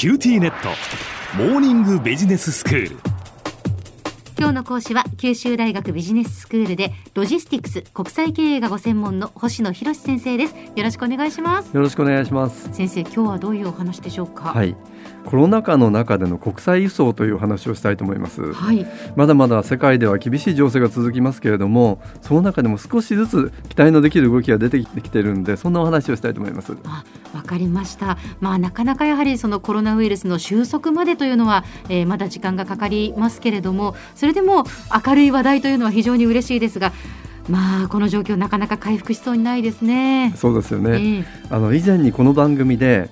[0.00, 0.70] QTnet。
[1.36, 2.96] モーニングビジネススクール。
[4.38, 10.54] 今日の講師は九州大学ビジネススクールでロジスティクス国際経営がご専門の星野博先生です。
[10.74, 11.74] よろしくお願いします。
[11.74, 12.70] よろしくお願いします。
[12.72, 14.54] 先生今日はどういうお話でしょうか？
[14.54, 14.74] はい
[15.26, 26.76] コロナ禍の中での国際輸送という話をしたいと思います、はい、まだまだ世界では厳しい情勢が続きますけれどもその中でも少しずつ期待のできる動きが出てきているんでそんなお話をしたいと思います。
[26.84, 28.18] あわかりました。
[28.40, 34.64] まあなかなかやはりそのコロナウイルスの収束までというのは、えー、まだ時間がかかりますけれどもそれでも
[35.06, 36.92] 明るい話題というのは非常に嬉しいですが
[37.48, 40.32] まあこの状況なかなか回復しそうにないですね。
[40.36, 43.10] そうですよね、えー、あの以前にこの番組で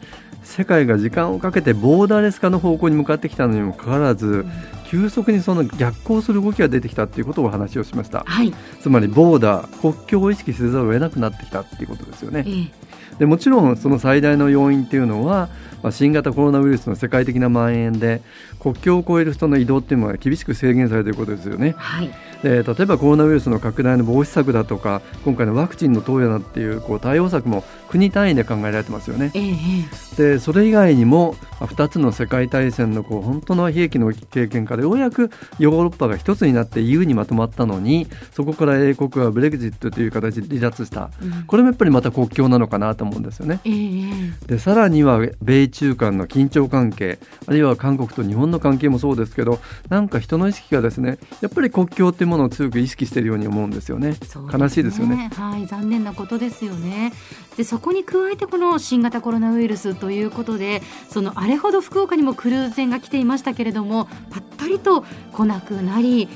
[0.49, 4.51] 世界が時間をかけてボーダーレス化の方向に向かってきたのにもかかわらず、うん、
[4.87, 12.71] 急速にその逆行する動きが出てきたっていうことをお話をしました、はい、つまりボーダー国境を意識せざるを得なくなってきたっていうことですよね、えー、
[13.19, 15.51] でもちろんその最大の要因っていうのは
[15.83, 18.21] まあ、新型コロナウイルスの世界的な蔓延で
[18.59, 21.75] 国境を越える人の移動っていうのは厳しく制限されていることですよね。
[21.77, 22.11] はい、
[22.43, 29.33] で例えばコロナウイルスの拡大の防止策だとか今回のワクチンの投与なっていうこう対応策も国単位で考えられてますよね。
[29.35, 29.57] え
[30.17, 43.61] でそれ以外にも2つの世界大戦のこう本当の悲劇の経験からようやくヨーロッパが一つになって EU にまとまったのにそこから英国はブレグジットという形で離脱した、うん、これもやっぱりまた国境なのかなと思うんですよね。
[43.65, 54.17] えー、でさらには米中間の緊張関係あるいは韓国と日本の関係もそうですけどなんか人の意識がですねやっぱり国境ってものを強く意識しているように思うんですよね、ね、
[54.53, 55.31] 悲しいですよね。
[55.35, 57.13] はい残念なことですよね。
[57.57, 66.29] でそこに加えてこの新型コロナウイルスということでそのあれほど福岡にもクルーズ船が来ていましたけれどもぱったりと来なくなり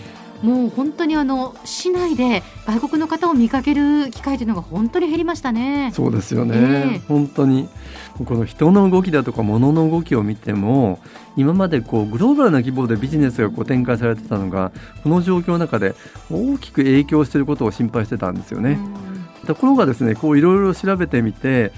[0.42, 5.92] もう本当にあの市内で外国の方を見かける機会というのが本当に減りましたね。
[5.94, 7.68] そうですよね、えー、本当に
[8.24, 10.98] この人の動きだとか物の動きを見ても
[11.36, 15.94] 今までこうグローバルな規模でビジネスがこう展開されてたのがこの状況の中で
[16.30, 18.78] 大きく影響していることを心配してたんですよね。
[19.46, 21.72] ところがですねこういろいろ調べてみて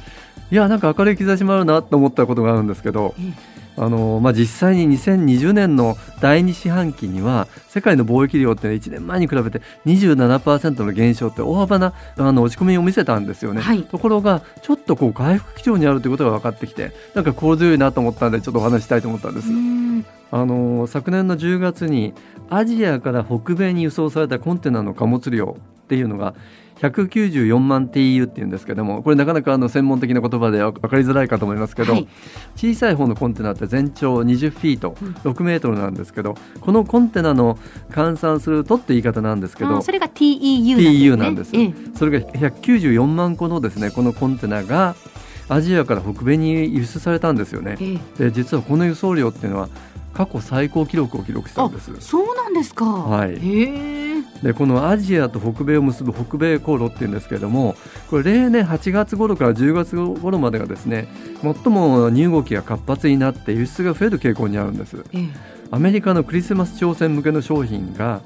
[0.50, 3.14] いやなんか明るい兆しもあるなと思ったことがあるんですけど。
[3.18, 19.48] えーあのまあ、実際に2020年の第2四半期には世界の貿易量って1年前に比べて27%の減少って大幅なあの落ち込みを見せたんですよね、はい、ところがちょっとこう回復基調にあるということが分かってきてなんか心強いなと思ったんでちょっとお話したいと思ったんです。
[20.30, 22.12] あの昨年の10月に
[22.50, 26.34] アジアから北米に輸送されたコンテナの貨物量っていうのが
[26.80, 32.08] 194万 TU っていうんですけどもこれなかなかあの専門的な言葉で分かりづらいかと思いますけど、はい、
[32.56, 34.90] 小さい方のコンテナって全長20フィート、
[35.22, 37.58] 6メートルなんですけどこのコンテナの
[37.90, 44.96] 換算するとって言い方なんですけどそれが TEU なんです、ね、です、それが194万個のですねこのコンテナが
[45.48, 47.76] アジアから北米に輸出されたんですよね。
[48.18, 49.68] で実はこの輸送量っていうのは
[50.14, 51.92] 過去最高記録を記録したんです。
[52.00, 52.86] そうなんですか。
[52.86, 53.34] はい。
[54.44, 57.76] でこのアジアと北米を結ぶ北米航路っていうんですけれども
[58.10, 61.08] これ例年8月頃から10月頃までがですね
[61.40, 65.02] 最も荷動きが活発になって輸出が増える傾向にあるんです。
[65.14, 65.28] ええ、
[65.70, 68.20] アメリカのクリスマス挑戦向けの商品が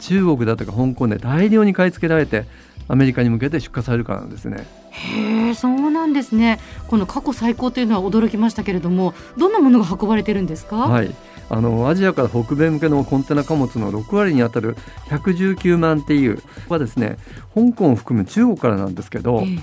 [0.00, 2.44] 中国だとか香港で大量に買い付けられて
[2.86, 4.64] アメリカに向けて出荷されるからなんですね。
[4.96, 6.58] へえそうなんですね。
[6.88, 10.76] この過去最高というのは驚きましたけれどもどんなものが運ばれてるんですか？
[10.76, 11.14] はい。
[11.48, 14.76] あのアジアから北米向けのコンテナ貨物の6割に当たる
[15.10, 17.18] 119万っていうはですね
[17.54, 19.58] 香港を含む中国からなんですけど、え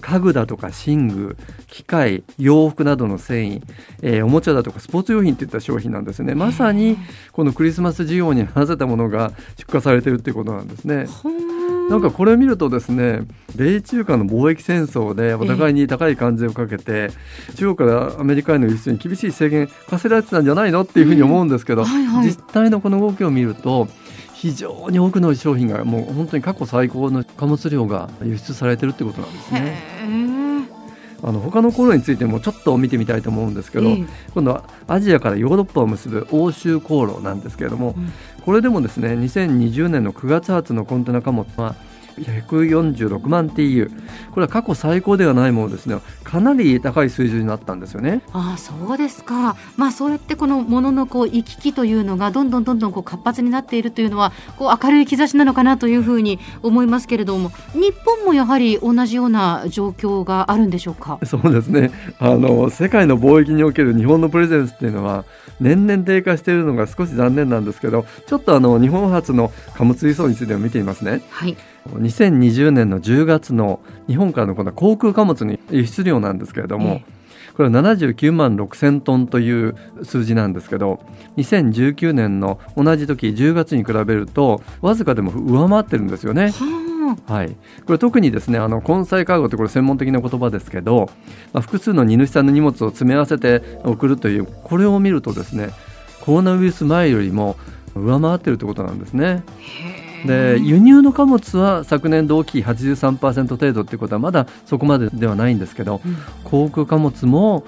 [0.00, 3.62] 家具だとか寝具機械洋服などの繊維、
[4.02, 6.34] えー、おもちゃだとかスポーツ用品といった商品なんですね。
[6.34, 6.96] まさに
[7.32, 11.06] このクリスマス需要に合わせたものが出荷されているということなんですね。
[11.88, 13.20] なんかこれを見るとですね
[13.56, 23.88] 米中間の貿易戦争でお互いに高い関税をかけて、えー、中国からアメリカへの輸出に厳しい制限課せられてたんじゃないのっていうふうに思うんですけど、はいはい、実態のこの動きを見ると
[24.34, 30.77] 非常に多くの商品がもう本当に過去最高の貨物量が輸出されてるってことなんですね。
[31.22, 33.96] あの他の航路についてもちょっと見てみたいと思うんですけど、
[34.34, 38.12] 今度はアジアからヨーロッパを結ぶ欧州航路なんですけれども、うん、
[38.42, 41.74] これでもですね2020年の9月発のコンテナ貨物は
[42.18, 43.90] 146万 TU
[44.30, 45.96] これは過去最高ではないものですね。
[46.24, 48.22] かなり高い水準になったんですよね。
[48.32, 49.56] ああそうですか。
[49.76, 61.18] まあそうやってこのもののこう行き来というのがどんどんどんどんこう活発になっているというのはこう明るい兆しなのかなというふうに思いますけれども日本もやはり同じような状況があるんでしょうか？
[61.24, 61.90] そうですね。
[62.18, 65.24] あの世界の貿易における日本のプレゼンスっていうのは
[65.60, 71.22] 年々低下しているのが少し残念なんですけどちょっとあの日本発の貨物輸送についても見てみますね。
[71.30, 71.56] はい
[71.94, 77.02] 2020年の10月の日本からのこの航空貨物の輸出量なんですけれども、
[77.58, 81.00] これは79万6000トンという数字なんですけど
[81.38, 86.52] 2019年の同じ時10月に比べるとわずかでも上回ってるんですよね。
[87.26, 91.10] はい、これ特にですねあの根菜カーゴってこれ専門的な言葉ですけど、
[91.52, 95.70] まあ、複数の荷主さんの荷物を詰め合わせて送るというこれを見るとですね
[96.20, 97.56] コロナウイルス前よりも
[97.96, 99.42] 上回ってるということなんですね。
[100.26, 107.64] で輸入の貨物は昨年同期83%程度っていうことはまだそこまでではないんですけど、うん、航空貨物も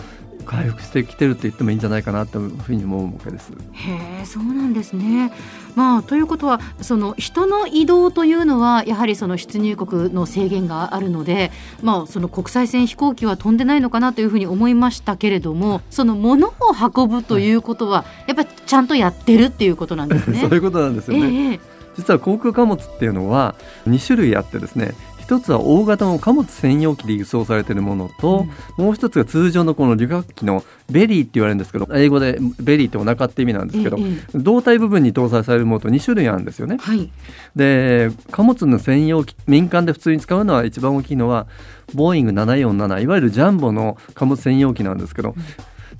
[0.50, 3.52] 回復してきてるって言ってもいいんじゃないかなというふうに思うわけです。
[3.72, 5.32] へえ、そうなんですね。
[5.76, 11.52] まあということはその人の移動というのはやはりその出入国の制限があるので、
[11.82, 16.52] まあその国際線飛行機は飛んでないのかなというふうに思いましたけれども、その物を
[16.96, 20.40] 運ぶということはやっぱりちゃんとやってるっていうことなんですね。
[20.42, 21.52] そういうことなんですよね。
[21.52, 23.54] えー実は航空貨物っていうのは
[23.86, 24.94] 2種類あってですね
[25.30, 36.78] 一つは大型の貨物専用機で輸送されているものと、うん、もう一つが通常のこの旅客機の belly って言われるんですけど英語で belly ってお腹って意味なんですけど、ええ、胴体部分に搭載されるものと2種類あるんですよね。
[36.80, 37.12] はい、
[37.54, 41.46] で貨物の専用機民間で普通に使うのは一番大きいのは
[41.94, 45.36] ボーイング747いわゆるジャンボの貨物専用機なんですけど、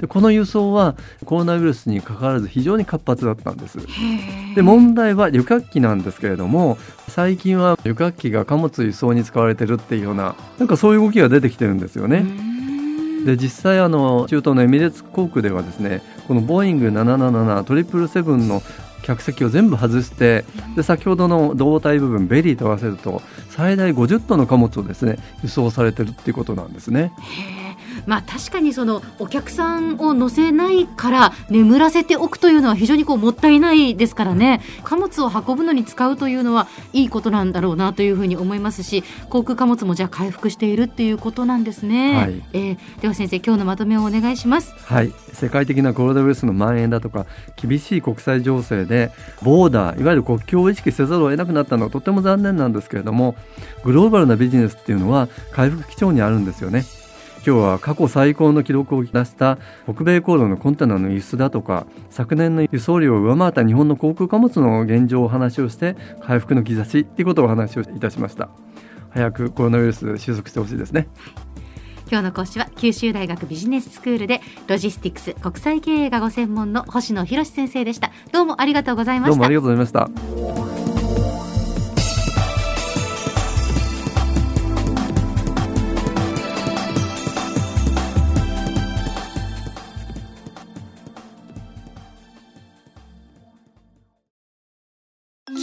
[0.01, 3.79] でこの輸送はコロナウイルスにかかわらず非常に活発だったんです
[4.55, 12.25] で問題は旅客機なんですけれども最近は旅客機が貨物輸送に使われてるっていうようななんかそういう動きが出てきてるんですよね。
[13.25, 18.63] で実際あの中東のエミレーツ航空ではですねこのボーイング777トリプルセブンの
[19.03, 20.45] 客席を全部外して
[20.77, 23.21] で先ほどの胴体部分 belly と合わせると
[23.51, 27.13] 最大50トンの貨物をですね輸送されてるっていうことなんですね。
[28.07, 34.61] まあ、確かにそのお客さんを乗せないから眠らせておくというのは非常にこうもったいないですからね。
[34.85, 44.75] 貨物を運ぶのに使うというのはいいことなんだろうなというふうに思いますし航空貨物もじゃあ回復しているっていうことなんですね、はい、えー、では先生今日のまとめをお願いします。
[44.85, 45.13] はい。
[45.33, 47.27] 世界的なコロナウイルスの蔓延だとか
[47.57, 49.11] 厳しい国際情勢で
[49.43, 53.37] ボーダーいわゆる国境を意識せざるを得なくなったのはとても残念なんですけれども
[53.85, 56.85] グローバルなビジネスっていうのは回復基調にあるんですよね
[57.47, 68.51] 今日は過去最高の記録を出した北米航路のコンテナの輸出だとか昨年の輸送量を上回った日本の航空貨物の現状をお話をして回復の兆しということをお話をいたしました。
[69.09, 71.09] 早くコロナウイルス収束してほしいですね。
[72.11, 78.11] 今日の講師は九州大学ビジネススクールでロジスティクス国際経営がご専門の星野博先生でした。
[78.33, 79.31] どうもありがとうございました。
[79.31, 80.60] どうもありがとうございました